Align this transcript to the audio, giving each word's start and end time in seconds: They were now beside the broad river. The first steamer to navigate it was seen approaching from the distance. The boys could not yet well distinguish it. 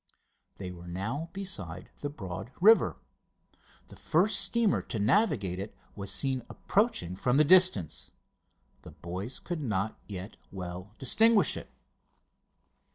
They 0.57 0.71
were 0.71 0.87
now 0.87 1.29
beside 1.31 1.91
the 1.99 2.09
broad 2.09 2.49
river. 2.59 2.97
The 3.89 3.95
first 3.95 4.39
steamer 4.39 4.81
to 4.81 4.97
navigate 4.97 5.59
it 5.59 5.75
was 5.95 6.11
seen 6.11 6.41
approaching 6.49 7.15
from 7.15 7.37
the 7.37 7.43
distance. 7.45 8.09
The 8.81 8.89
boys 8.93 9.37
could 9.39 9.61
not 9.61 9.99
yet 10.07 10.37
well 10.51 10.95
distinguish 10.97 11.55
it. 11.55 11.69